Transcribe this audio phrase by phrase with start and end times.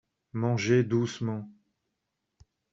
[0.33, 1.47] Mangez doucement.